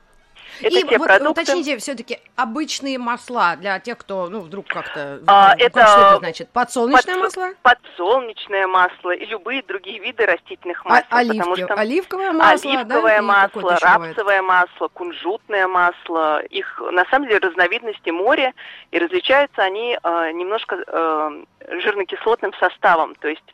Это 0.60 0.78
И 0.78 0.82
те 0.82 0.98
вот 0.98 1.06
продукты. 1.08 1.42
уточните 1.42 1.76
все-таки 1.78 2.18
обычные 2.36 2.98
масла 2.98 3.56
для 3.56 3.78
тех, 3.80 3.98
кто, 3.98 4.28
ну, 4.28 4.40
вдруг 4.40 4.66
как-то... 4.66 5.20
А, 5.26 5.54
это 5.58 5.86
Что 5.86 6.00
это 6.08 6.18
значит? 6.18 6.48
Подсолнечное 6.50 7.16
подсо- 7.16 7.20
масло? 7.20 7.48
Подсолнечное 7.62 8.66
масло 8.66 9.10
и 9.10 9.24
любые 9.26 9.62
другие 9.62 9.98
виды 9.98 10.26
растительных 10.26 10.82
А- 10.84 10.88
масел. 10.88 11.06
оливки- 11.10 11.38
потому 11.38 11.56
что 11.56 11.74
Оливковое 11.74 12.32
масло, 12.32 12.72
да? 12.72 12.78
Оливковое 12.80 13.18
И 13.18 13.20
масло, 13.20 13.60
бывает? 13.60 13.82
рапсовое 13.82 14.42
масло, 14.42 14.88
кунжутное 14.88 15.68
масло. 15.68 16.42
Их 16.44 16.80
на 16.92 17.04
самом 17.06 17.28
деле 17.28 17.38
разновидности 17.40 18.10
море, 18.10 18.54
и 18.90 18.98
различаются 18.98 19.62
они 19.62 19.98
э, 20.02 20.30
немножко 20.32 20.76
э, 20.86 21.44
жирно-кислотным 21.80 22.52
составом. 22.60 23.14
То 23.16 23.28
есть 23.28 23.44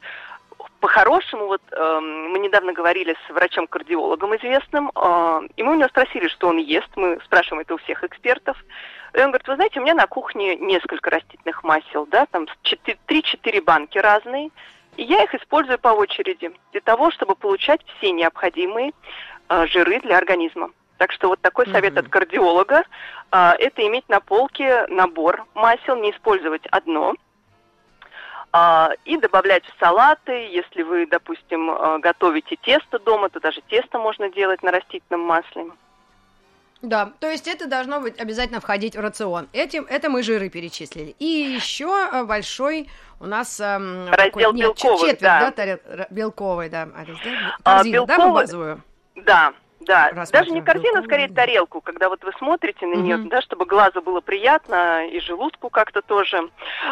по-хорошему, 0.82 1.46
вот 1.46 1.62
э, 1.70 2.00
мы 2.00 2.40
недавно 2.40 2.72
говорили 2.72 3.16
с 3.26 3.32
врачом-кардиологом 3.32 4.36
известным, 4.36 4.90
э, 4.92 5.48
и 5.56 5.62
мы 5.62 5.72
у 5.72 5.76
него 5.76 5.88
спросили, 5.88 6.26
что 6.26 6.48
он 6.48 6.58
ест. 6.58 6.88
Мы 6.96 7.20
спрашиваем 7.24 7.60
это 7.60 7.74
у 7.74 7.78
всех 7.78 8.02
экспертов. 8.02 8.56
И 9.14 9.18
он 9.18 9.26
говорит, 9.28 9.46
вы 9.46 9.54
знаете, 9.54 9.78
у 9.78 9.84
меня 9.84 9.94
на 9.94 10.08
кухне 10.08 10.56
несколько 10.56 11.10
растительных 11.10 11.62
масел, 11.62 12.04
да, 12.06 12.26
там 12.26 12.46
3-4 12.64 13.62
банки 13.62 13.96
разные, 13.98 14.50
и 14.96 15.04
я 15.04 15.22
их 15.22 15.32
использую 15.36 15.78
по 15.78 15.90
очереди 15.90 16.50
для 16.72 16.80
того, 16.80 17.12
чтобы 17.12 17.36
получать 17.36 17.80
все 17.96 18.10
необходимые 18.10 18.90
э, 19.48 19.66
жиры 19.68 20.00
для 20.00 20.18
организма. 20.18 20.72
Так 20.98 21.12
что 21.12 21.28
вот 21.28 21.40
такой 21.40 21.68
совет 21.68 21.92
Мгм. 21.92 22.00
от 22.00 22.08
кардиолога 22.08 22.82
э, 23.30 23.50
это 23.60 23.86
иметь 23.86 24.08
на 24.08 24.18
полке 24.18 24.84
набор 24.88 25.44
масел, 25.54 25.94
не 25.94 26.10
использовать 26.10 26.66
одно. 26.72 27.14
А, 28.54 28.90
и 29.06 29.16
добавлять 29.16 29.64
в 29.64 29.78
салаты, 29.80 30.32
если 30.32 30.82
вы, 30.82 31.06
допустим, 31.06 31.70
э, 31.70 31.98
готовите 32.00 32.56
тесто 32.56 32.98
дома, 32.98 33.30
то 33.30 33.40
даже 33.40 33.62
тесто 33.62 33.98
можно 33.98 34.28
делать 34.28 34.62
на 34.62 34.70
растительном 34.70 35.22
масле. 35.22 35.66
Да, 36.82 37.12
то 37.20 37.30
есть 37.30 37.48
это 37.48 37.66
должно 37.66 38.00
быть 38.00 38.20
обязательно 38.20 38.60
входить 38.60 38.94
в 38.96 39.00
рацион. 39.00 39.48
Этим, 39.52 39.86
это 39.88 40.10
мы 40.10 40.22
жиры 40.22 40.50
перечислили. 40.50 41.14
И 41.18 41.24
еще 41.24 41.86
э, 42.12 42.24
большой 42.24 42.90
у 43.20 43.26
нас 43.26 43.58
эм, 43.60 44.08
Раздел 44.08 44.16
такой- 44.26 44.42
нет, 44.54 44.66
белковых, 44.66 45.00
четверть, 45.00 45.20
да. 45.20 45.40
да, 45.40 45.50
тарел- 45.52 46.06
белковый, 46.10 46.68
да, 46.68 46.82
а, 46.94 46.98
раздел 47.06 47.32
А, 47.64 47.76
корзину, 47.76 48.06
да, 48.06 48.16
белковый- 48.16 48.34
базовую. 48.34 48.82
Да, 49.14 49.52
да. 49.84 50.10
Даже 50.32 50.50
не 50.50 50.62
корзину, 50.62 50.84
белковую, 50.84 51.04
скорее 51.04 51.28
тарелку, 51.28 51.80
когда 51.80 52.08
вот 52.08 52.22
вы 52.24 52.32
смотрите 52.38 52.86
на 52.86 52.94
нее, 52.94 53.16
Мгм. 53.16 53.28
да, 53.28 53.40
чтобы 53.42 53.64
глазу 53.66 54.02
было 54.02 54.20
приятно 54.20 55.06
и 55.06 55.20
желудку 55.20 55.70
как-то 55.70 56.02
тоже. 56.02 56.50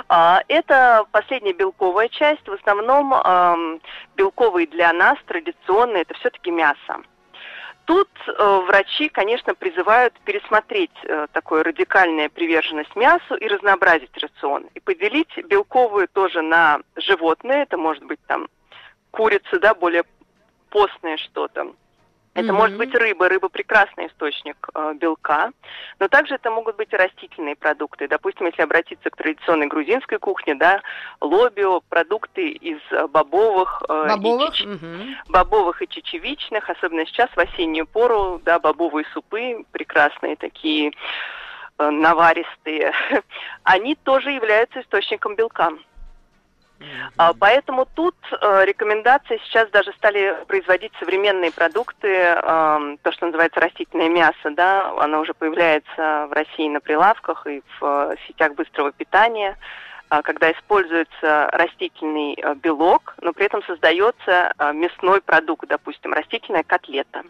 А, 0.08 0.42
это 0.48 1.04
последняя 1.12 1.52
белковая 1.52 2.08
часть. 2.08 2.46
В 2.46 2.52
основном 2.52 3.12
ам, 3.14 3.80
белковые 4.16 4.66
для 4.66 4.92
нас 4.92 5.18
традиционные 5.26 6.02
это 6.02 6.14
все-таки 6.14 6.50
мясо. 6.50 7.00
Тут 7.86 8.08
э, 8.28 8.60
врачи, 8.68 9.08
конечно, 9.08 9.54
призывают 9.54 10.14
пересмотреть 10.24 10.92
э, 11.02 11.26
такую 11.32 11.64
радикальную 11.64 12.30
приверженность 12.30 12.94
мясу 12.94 13.34
и 13.34 13.48
разнообразить 13.48 14.16
рацион. 14.16 14.68
И 14.74 14.80
поделить 14.80 15.36
белковые 15.46 16.06
тоже 16.06 16.40
на 16.40 16.80
животные. 16.94 17.62
Это 17.62 17.76
может 17.76 18.04
быть 18.04 18.20
там 18.28 18.46
курица, 19.10 19.58
да, 19.58 19.74
более 19.74 20.04
постное 20.68 21.16
что-то. 21.16 21.72
Это 22.34 22.52
Мгм. 22.52 22.56
может 22.56 22.76
быть 22.76 22.94
рыба. 22.94 23.28
Рыба 23.28 23.48
прекрасный 23.48 24.06
источник 24.06 24.68
э, 24.74 24.92
белка. 24.94 25.50
Но 25.98 26.06
также 26.08 26.36
это 26.36 26.50
могут 26.50 26.76
быть 26.76 26.92
и 26.92 26.96
растительные 26.96 27.56
продукты. 27.56 28.06
Допустим, 28.06 28.46
если 28.46 28.62
обратиться 28.62 29.10
к 29.10 29.16
традиционной 29.16 29.66
грузинской 29.66 30.18
кухне, 30.18 30.54
да, 30.54 30.80
лобио, 31.20 31.80
продукты 31.88 32.50
из 32.50 32.78
э, 32.92 33.08
бобовых, 33.08 33.82
э, 33.88 34.04
и 34.06 34.08
Бобовых? 34.10 34.54
чеч- 34.54 34.66
Мгм. 34.66 35.16
бобовых 35.28 35.82
и 35.82 35.88
чечевичных, 35.88 36.70
особенно 36.70 37.04
сейчас 37.06 37.28
в 37.30 37.38
осеннюю 37.38 37.86
пору, 37.86 38.40
да, 38.44 38.60
бобовые 38.60 39.04
супы 39.12 39.64
прекрасные 39.72 40.36
такие 40.36 40.92
э, 41.78 41.90
наваристые, 41.90 42.92
они 43.64 43.96
тоже 43.96 44.30
являются 44.30 44.82
источником 44.82 45.34
белка. 45.34 45.72
А, 47.16 47.32
Поэтому 47.34 47.86
тут 47.94 48.16
э, 48.32 48.64
рекомендации 48.64 49.38
сейчас 49.44 49.68
даже 49.70 49.92
стали 49.92 50.36
производить 50.46 50.92
современные 50.98 51.52
продукты, 51.52 52.10
то, 52.42 53.12
что 53.12 53.26
называется 53.26 53.60
растительное 53.60 54.08
мясо, 54.08 54.50
да, 54.50 54.90
оно 54.98 55.20
уже 55.20 55.34
появляется 55.34 56.26
в 56.28 56.32
России 56.32 56.68
на 56.68 56.80
прилавках 56.80 57.46
и 57.46 57.62
в 57.78 57.84
э, 57.84 58.16
сетях 58.26 58.54
быстрого 58.54 58.92
питания, 58.92 59.56
а, 60.08 60.22
когда 60.22 60.50
используется 60.52 61.48
растительный 61.52 62.34
э, 62.34 62.54
белок, 62.54 63.14
но 63.20 63.32
при 63.32 63.46
этом 63.46 63.62
создается 63.64 64.52
мясной 64.72 65.20
продукт, 65.20 65.68
допустим, 65.68 66.12
растительная 66.12 66.62
котлета. 66.62 67.22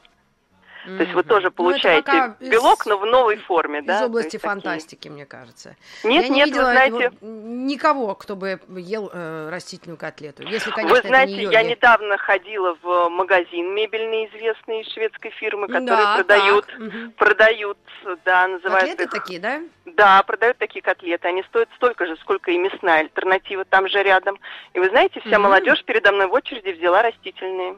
То 0.85 1.03
есть 1.03 1.13
вы 1.13 1.23
тоже 1.23 1.47
Ну, 1.47 1.53
получаете 1.53 2.35
из- 2.41 2.49
белок, 2.49 2.87
но 2.87 2.97
в 2.99 3.05
новой 3.05 3.37
форме, 3.37 3.83
да? 3.83 3.99
Из 3.99 4.03
области 4.07 4.35
есть 4.37 4.43
такие- 4.43 4.51
фантастики, 4.55 5.09
мне 5.09 5.27
кажется. 5.27 5.77
Нет, 6.05 6.23
Я 6.25 6.29
не 6.29 6.35
нет, 6.37 6.49
видела 6.49 6.65
вы 6.67 6.73
знаете, 6.73 7.11
никого, 7.21 8.15
кто 8.15 8.37
бы 8.37 8.61
ел 8.77 9.11
э, 9.13 9.49
растительную 9.51 9.99
котлету. 9.99 10.43
Если, 10.43 10.71
конечно, 10.71 11.01
Вы 11.03 11.07
знаете, 11.09 11.35
не 11.35 11.53
я 11.53 11.63
недавно 11.63 12.17
ходила 12.19 12.77
в 12.83 13.09
магазин 13.11 13.75
мебельный 13.75 14.27
известный 14.27 14.81
из 14.83 14.89
шведской 14.93 15.31
фирмы, 15.33 15.67
который 15.69 15.87
Да, 15.87 16.17
продают, 16.17 16.67
так, 16.67 17.15
продают, 17.17 17.79
да, 18.25 18.49
называют 18.49 18.89
Котлеты 18.91 19.05
их. 19.05 19.11
такие, 19.11 19.41
да? 19.41 19.61
Да, 19.85 20.23
продают 20.23 20.57
такие 20.59 20.83
котлеты. 20.83 21.29
Они 21.29 21.43
стоят 21.45 21.69
столько 21.77 22.07
же, 22.07 22.17
сколько 22.19 22.51
и 22.51 22.59
мясная 22.59 23.01
альтернатива 23.01 23.65
там 23.65 23.89
же 23.89 24.03
рядом. 24.03 24.39
И 24.73 24.79
вы 24.79 24.89
знаете, 24.89 25.21
вся 25.21 25.39
Мгм. 25.39 25.43
молодежь 25.43 25.85
передо 25.85 26.13
мной 26.13 26.27
в 26.29 26.33
очереди 26.33 26.71
взяла 26.71 27.03
растительные. 27.03 27.77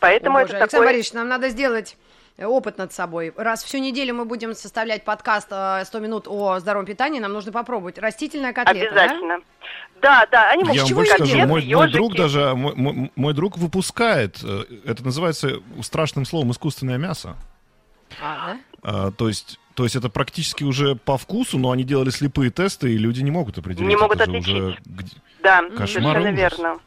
Поэтому 0.00 0.38
О, 0.38 0.40
это 0.40 0.48
боже, 0.48 0.56
Александр 0.58 0.70
такой... 0.70 0.86
Борисович, 0.86 1.12
нам 1.14 1.28
надо 1.28 1.48
сделать 1.48 1.96
э, 2.36 2.46
опыт 2.46 2.78
над 2.78 2.92
собой. 2.92 3.32
Раз 3.36 3.62
всю 3.64 3.78
неделю 3.78 4.14
мы 4.14 4.24
будем 4.24 4.54
составлять 4.54 5.04
подкаст 5.04 5.48
э, 5.50 5.82
100 5.84 5.98
минут 6.00 6.28
о 6.28 6.58
здоровом 6.60 6.86
питании, 6.86 7.20
нам 7.20 7.32
нужно 7.32 7.52
попробовать 7.52 7.98
растительная 7.98 8.52
котлета, 8.52 8.94
да? 8.94 9.02
Обязательно. 9.02 9.40
Да, 10.00 10.26
да, 10.30 10.50
они 10.50 10.62
могут 10.62 10.76
Я 10.76 10.84
вам 10.84 10.94
больше 10.94 11.12
скажу, 11.14 11.46
мой, 11.46 11.74
мой 11.74 11.90
друг 11.90 12.14
даже, 12.14 12.54
мой, 12.54 12.74
мой- 12.76 13.12
мой 13.16 13.34
друг 13.34 13.58
выпускает, 13.58 14.38
э, 14.44 14.64
это 14.84 15.04
называется 15.04 15.60
страшным 15.82 16.24
словом 16.24 16.52
искусственное 16.52 16.98
мясо. 16.98 17.36
А, 18.22 18.46
да? 18.46 18.58
А, 18.82 19.10
то 19.10 19.28
есть, 19.28 19.58
то 19.74 19.84
есть 19.84 19.96
это 19.96 20.08
практически 20.08 20.64
уже 20.64 20.94
по 20.94 21.18
вкусу, 21.18 21.58
но 21.58 21.70
они 21.70 21.84
делали 21.84 22.10
слепые 22.10 22.50
тесты, 22.50 22.92
и 22.94 22.98
люди 22.98 23.22
не 23.22 23.30
могут 23.30 23.58
определить. 23.58 23.88
Не 23.88 23.96
могут 23.96 24.20
отличить. 24.20 24.48
уже 24.48 24.78
Да, 25.42 25.62
Кошмар, 25.62 25.88
совершенно 25.88 26.20
ужас. 26.20 26.36
верно. 26.36 26.78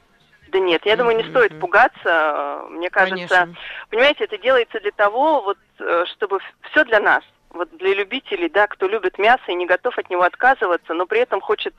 Да 0.52 0.60
нет, 0.60 0.82
я 0.86 0.98
думаю, 0.98 1.16
не 1.16 1.24
стоит 1.30 1.58
пугаться. 1.60 2.64
Мне 2.70 2.90
кажется, 2.90 3.28
Конечно. 3.28 3.56
понимаете, 3.90 4.26
это 4.26 4.38
делается 4.38 4.80
для 4.82 4.92
того, 4.92 5.42
вот, 5.44 5.58
э, 5.80 6.04
чтобы 6.14 6.40
все 6.70 6.84
для 6.84 7.00
нас. 7.00 7.24
Вот 7.52 7.70
для 7.78 7.94
любителей, 7.96 8.50
да, 8.50 8.68
кто 8.68 8.88
любит 8.88 9.18
мясо 9.18 9.44
и 9.48 9.56
не 9.56 9.66
готов 9.66 9.98
от 9.98 10.10
него 10.10 10.24
отказываться, 10.24 10.94
но 10.94 11.06
при 11.06 11.20
этом 11.22 11.40
хочет 11.42 11.74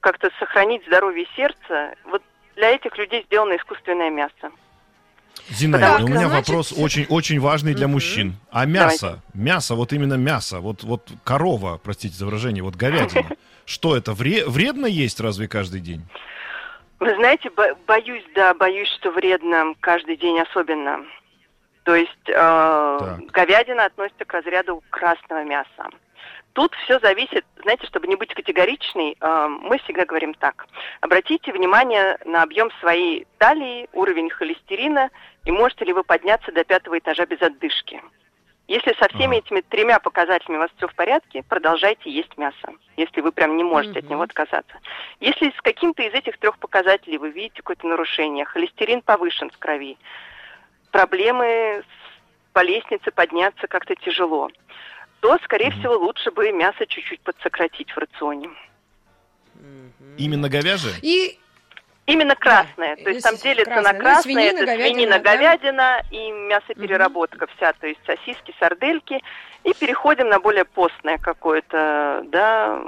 как-то 0.00 0.30
сохранить 0.40 0.84
здоровье 0.86 1.26
сердца. 1.36 1.94
Вот 2.06 2.22
для 2.56 2.70
этих 2.70 2.96
людей 2.98 3.22
сделано 3.26 3.56
искусственное 3.56 4.10
мясо. 4.10 4.50
Зинаида, 5.50 5.86
Так, 5.98 6.00
у 6.00 6.08
меня 6.08 6.28
значит- 6.28 6.48
вопрос 6.48 6.72
очень, 6.76 7.06
очень 7.08 7.38
важный 7.40 7.74
для 7.74 7.86
Мгм. 7.86 7.94
мужчин. 7.94 8.36
А 8.50 8.66
мясо, 8.66 9.20
мясо, 9.34 9.76
вот 9.76 9.92
именно 9.92 10.14
мясо, 10.14 10.58
вот, 10.60 10.82
вот 10.82 11.08
корова, 11.24 11.78
простите 11.82 12.14
за 12.16 12.26
выражение, 12.26 12.62
вот 12.64 12.74
говядина, 12.74 13.28
что 13.64 13.96
это, 13.96 14.12
вре- 14.12 14.44
вредно 14.46 14.86
есть 14.86 15.20
разве 15.20 15.46
каждый 15.46 15.80
день? 15.80 16.04
Вы 17.00 17.14
знаете, 17.14 17.50
бо- 17.50 17.74
боюсь, 17.86 18.24
да, 18.34 18.54
боюсь, 18.54 18.88
что 18.98 19.10
вредно 19.10 19.74
каждый 19.80 20.16
день 20.16 20.40
особенно. 20.40 21.04
То 21.84 21.94
есть 21.94 22.28
э, 22.28 22.32
Так. 22.32 23.20
говядина 23.30 23.84
относится 23.86 24.24
к 24.24 24.32
разряду 24.34 24.82
красного 24.90 25.44
мяса. 25.44 25.88
Тут 26.52 26.74
все 26.84 26.98
зависит, 26.98 27.46
знаете, 27.62 27.86
чтобы 27.86 28.08
не 28.08 28.16
быть 28.16 28.34
категоричной, 28.34 29.16
э, 29.20 29.46
мы 29.48 29.78
всегда 29.78 30.04
говорим 30.04 30.34
так. 30.34 30.66
Обратите 31.00 31.52
внимание 31.52 32.18
на 32.24 32.42
объем 32.42 32.70
своей 32.80 33.26
талии, 33.38 33.88
уровень 33.92 34.28
холестерина, 34.28 35.10
и 35.44 35.52
можете 35.52 35.84
ли 35.84 35.92
вы 35.92 36.02
подняться 36.02 36.50
до 36.52 36.64
пятого 36.64 36.98
этажа 36.98 37.26
без 37.26 37.40
отдышки. 37.40 38.02
Если 38.68 38.92
со 39.00 39.08
всеми 39.08 39.36
Ага. 39.38 39.46
этими 39.46 39.60
тремя 39.62 39.98
показателями 39.98 40.58
у 40.58 40.60
вас 40.60 40.70
все 40.76 40.86
в 40.88 40.94
порядке, 40.94 41.42
продолжайте 41.48 42.10
есть 42.10 42.36
мясо, 42.36 42.74
если 42.98 43.22
вы 43.22 43.32
прям 43.32 43.56
не 43.56 43.64
можете 43.64 44.00
от 44.00 44.04
Мгм. 44.04 44.12
него 44.12 44.22
отказаться. 44.22 44.78
Если 45.20 45.50
с 45.56 45.60
каким-то 45.62 46.02
из 46.02 46.12
этих 46.12 46.36
трех 46.38 46.58
показателей 46.58 47.16
вы 47.16 47.30
видите 47.30 47.56
какое-то 47.62 47.86
нарушение, 47.86 48.44
холестерин 48.44 49.00
повышен 49.00 49.48
в 49.50 49.58
крови, 49.58 49.96
проблемы 50.92 51.82
с- 51.82 52.52
по 52.52 52.62
лестнице 52.62 53.10
подняться 53.10 53.66
как-то 53.68 53.94
тяжело, 53.96 54.50
то, 55.20 55.38
скорее 55.44 55.70
Мгм. 55.70 55.78
всего, 55.80 55.94
лучше 55.96 56.30
бы 56.30 56.52
мясо 56.52 56.86
чуть-чуть 56.86 57.22
подсократить 57.22 57.90
в 57.90 57.96
рационе. 57.96 58.50
Именно 60.18 60.48
говяжье? 60.50 60.92
И 61.02 61.38
Именно 62.08 62.36
красное. 62.36 62.96
Да, 62.96 63.04
то 63.04 63.10
есть 63.10 63.22
там 63.22 63.36
делится 63.36 63.70
красное, 63.70 63.92
на 63.92 63.98
ну, 63.98 64.00
красное, 64.00 64.22
свинина, 64.22 64.56
это 64.56 64.64
говядина, 64.64 64.94
свинина, 64.94 65.18
да? 65.18 65.36
говядина 65.36 66.02
и 66.10 66.30
мясопереработка 66.30 67.46
вся, 67.54 67.74
то 67.74 67.86
есть 67.86 68.00
сосиски, 68.06 68.54
сардельки. 68.58 69.22
И 69.64 69.74
переходим 69.74 70.30
на 70.30 70.40
более 70.40 70.64
постное 70.64 71.18
какое-то, 71.18 72.22
да, 72.28 72.82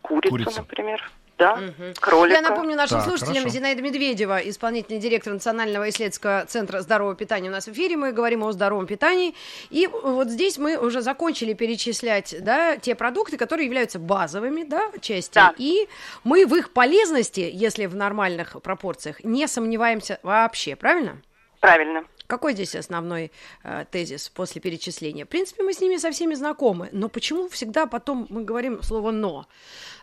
курицу, 0.00 0.30
Курица. 0.30 0.60
например. 0.62 1.10
Да, 1.38 1.56
Мгм. 1.56 1.94
кролика. 2.00 2.36
Я 2.36 2.40
напомню 2.40 2.76
нашим 2.76 2.98
Так, 2.98 3.08
слушателям, 3.08 3.42
хорошо. 3.42 3.50
Зинаида 3.50 3.82
Медведева, 3.82 4.38
исполнительный 4.38 4.98
директор 4.98 5.34
Национального 5.34 5.88
исследовательского 5.90 6.46
центра 6.46 6.80
здорового 6.80 7.14
питания 7.14 7.50
у 7.50 7.52
нас 7.52 7.66
в 7.66 7.72
эфире. 7.72 7.96
Мы 7.98 8.12
говорим 8.12 8.42
о 8.42 8.52
здоровом 8.52 8.86
питании. 8.86 9.34
И 9.68 9.86
вот 9.86 10.28
здесь 10.30 10.56
мы 10.56 10.78
уже 10.78 11.02
закончили 11.02 11.52
перечислять 11.52 12.34
да, 12.42 12.78
те 12.78 12.94
продукты, 12.94 13.36
которые 13.36 13.66
являются 13.66 13.98
базовыми 13.98 14.64
да, 14.64 14.90
части. 15.02 15.34
Да. 15.34 15.52
И 15.58 15.88
мы 16.24 16.46
в 16.46 16.54
их 16.54 16.72
полезности, 16.72 17.50
если 17.52 17.84
в 17.84 17.94
нормальных 17.94 18.56
пропорциях, 18.62 19.22
не 19.22 19.46
сомневаемся 19.46 20.18
вообще, 20.22 20.74
правильно? 20.74 21.20
Правильно. 21.60 22.04
Какой 22.26 22.54
здесь 22.54 22.74
основной 22.74 23.30
э, 23.62 23.84
тезис 23.90 24.28
после 24.28 24.60
перечисления? 24.60 25.24
В 25.24 25.28
принципе, 25.28 25.62
мы 25.62 25.72
с 25.72 25.80
ними 25.80 25.96
со 25.96 26.10
всеми 26.10 26.34
знакомы, 26.34 26.88
но 26.92 27.08
почему 27.08 27.48
всегда 27.48 27.86
потом 27.86 28.26
мы 28.30 28.42
говорим 28.44 28.82
слово 28.82 29.10
«но»? 29.12 29.46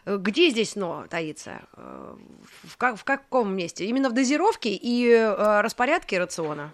Э, 0.05 0.17
Где 0.17 0.49
здесь 0.49 0.75
«но» 0.75 1.05
таится? 1.09 1.61
Э, 1.75 2.15
В, 2.63 2.77
ка- 2.77 2.95
в 2.95 3.03
каком 3.03 3.55
месте? 3.55 3.85
Именно 3.85 4.09
в 4.09 4.13
дозировке 4.13 4.69
и 4.73 5.07
э, 5.09 5.61
распорядке 5.61 6.17
рациона? 6.19 6.71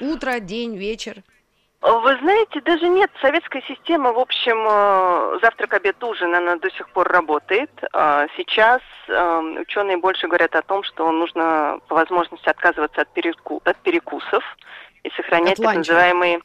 Утро, 0.00 0.40
день, 0.40 0.76
вечер? 0.76 1.22
Вы 1.82 2.18
знаете, 2.18 2.60
даже 2.60 2.88
нет. 2.88 3.10
Советская 3.22 3.62
система, 3.62 4.12
в 4.12 4.18
общем, 4.18 4.66
э, 4.68 5.38
завтрак, 5.40 5.72
обед, 5.74 6.02
ужин, 6.04 6.34
она 6.34 6.56
до 6.56 6.70
сих 6.70 6.90
пор 6.90 7.08
работает. 7.08 7.70
А 7.94 8.26
Сейчас 8.36 8.82
э, 9.08 9.40
ученые 9.60 9.96
больше 9.96 10.26
говорят 10.28 10.54
о 10.56 10.62
том, 10.62 10.82
что 10.82 11.10
нужно 11.10 11.80
по 11.88 11.94
возможности 11.94 12.48
отказываться 12.48 13.00
от, 13.00 13.08
переку- 13.16 13.62
от 13.64 13.78
перекусов 13.78 14.44
и 15.04 15.10
сохранять 15.10 15.58
От 15.58 15.64
так 15.64 15.76
называемые 15.76 16.40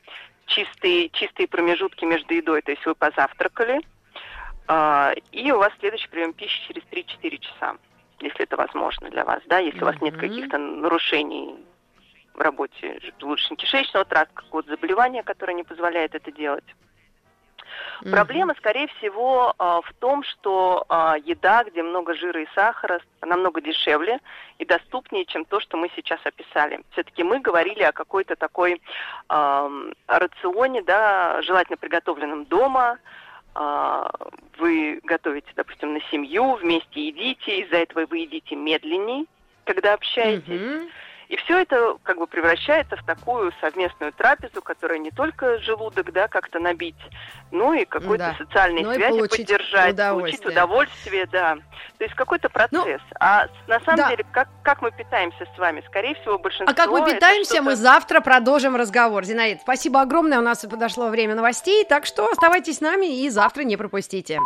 чистые, 0.45 1.09
чистые 1.09 1.47
промежутки 1.47 2.05
между 2.05 2.33
едой. 2.33 2.61
То 2.61 2.71
есть 2.71 2.85
вы 2.85 2.95
позавтракали, 2.95 3.81
а, 4.67 5.13
и 5.33 5.51
у 5.51 5.57
вас 5.57 5.71
следующий 5.79 6.07
прием 6.07 6.31
пищи 6.33 6.65
через 6.67 6.83
3-4 6.91 7.37
часа, 7.39 7.75
если 8.19 8.43
это 8.43 8.55
возможно 8.55 9.09
для 9.09 9.25
вас, 9.25 9.41
да, 9.47 9.59
если 9.59 9.81
у 9.81 9.85
вас 9.85 9.99
нет 10.01 10.15
каких-то 10.15 10.57
нарушений 10.57 11.55
в 12.35 12.41
работе 12.41 12.99
желудочно-кишечного 13.19 14.05
тракта, 14.05 14.35
какого-то 14.35 14.71
заболевания, 14.71 15.23
которое 15.23 15.53
не 15.53 15.63
позволяет 15.63 16.15
это 16.15 16.31
делать. 16.31 16.65
Проблема, 18.11 18.53
скорее 18.55 18.87
всего, 18.97 19.53
а, 19.57 19.81
в 19.81 19.93
том, 19.99 20.23
что 20.23 20.85
а, 20.89 21.15
еда, 21.17 21.63
где 21.63 21.81
много 21.81 22.13
жира 22.13 22.41
и 22.41 22.47
сахара, 22.53 22.99
намного 23.21 23.61
дешевле 23.61 24.19
и 24.59 24.65
доступнее, 24.65 25.25
чем 25.25 25.45
то, 25.45 25.59
что 25.59 25.77
мы 25.77 25.89
сейчас 25.95 26.19
описали. 26.23 26.81
Все-таки 26.91 27.23
мы 27.23 27.39
говорили 27.39 27.83
о 27.83 27.91
какой-то 27.91 28.35
такой 28.35 28.81
ам, 29.29 29.93
рационе, 30.07 30.81
да, 30.83 31.41
желательно 31.41 31.77
приготовленном 31.77 32.45
дома. 32.45 32.99
А, 33.53 34.11
Вы 34.57 34.99
готовите, 35.03 35.47
допустим, 35.55 35.93
на 35.93 36.01
семью, 36.11 36.55
вместе 36.55 37.07
едите, 37.07 37.61
из-за 37.61 37.77
этого 37.77 38.05
вы 38.05 38.19
едите 38.19 38.55
медленней, 38.55 39.27
когда 39.63 39.93
общаетесь. 39.93 40.61
Мгм. 40.61 40.89
И 41.27 41.37
все 41.37 41.59
это 41.59 41.97
как 42.03 42.17
бы 42.17 42.27
превращается 42.27 42.95
в 42.97 43.03
такую 43.05 43.51
совместную 43.61 44.13
трапезу, 44.13 44.61
которая 44.61 44.99
не 44.99 45.11
только 45.11 45.57
желудок, 45.59 46.11
да, 46.13 46.27
как-то 46.27 46.59
набить, 46.59 46.95
но 47.51 47.73
и 47.73 47.85
какой-то 47.85 48.35
Да. 48.37 48.45
социальные 48.45 48.83
Но 48.85 48.93
связи 48.93 49.09
получить 49.17 49.47
поддержать, 49.47 49.93
удовольствие. 49.93 50.39
получить 50.41 50.45
удовольствие, 50.45 51.25
да. 51.31 51.55
То 51.97 52.03
есть 52.03 52.15
какой-то 52.15 52.49
процесс. 52.49 53.01
а 53.19 53.47
с- 53.47 53.67
на 53.67 53.79
самом 53.81 53.97
да. 53.97 54.09
деле, 54.09 54.25
как, 54.31 54.47
как 54.63 54.81
мы 54.81 54.91
питаемся 54.91 55.45
с 55.55 55.57
вами? 55.57 55.83
Скорее 55.87 56.15
всего, 56.15 56.37
большинство... 56.37 56.71
А 56.71 56.75
как 56.75 56.89
мы 56.89 57.05
питаемся, 57.05 57.61
мы 57.61 57.75
завтра 57.75 58.21
продолжим 58.21 58.75
разговор. 58.75 59.23
Зинаид, 59.23 59.61
спасибо 59.61 60.01
огромное, 60.01 60.39
у 60.39 60.41
нас 60.43 60.59
подошло 60.59 61.07
время 61.09 61.35
новостей, 61.35 61.85
так 61.85 62.05
что 62.05 62.29
оставайтесь 62.29 62.77
с 62.77 62.81
нами 62.81 63.23
и 63.23 63.29
завтра 63.29 63.63
не 63.63 63.77
пропустите. 63.77 64.39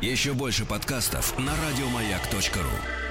Еще 0.00 0.32
больше 0.32 0.66
подкастов 0.66 1.38
на 1.38 1.52
радиомаяк.ру. 1.52 3.03